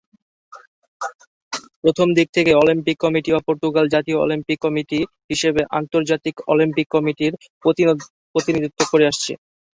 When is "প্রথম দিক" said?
1.83-2.27